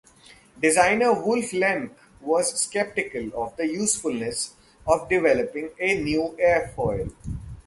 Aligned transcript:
Designer 0.59 1.13
Wolf 1.13 1.51
Lemke 1.53 1.93
was 2.21 2.59
skeptical 2.59 3.29
of 3.39 3.55
the 3.55 3.67
usefulness 3.67 4.55
of 4.87 5.07
developing 5.07 5.69
a 5.79 6.01
new 6.01 6.35
airfoil. 6.43 7.13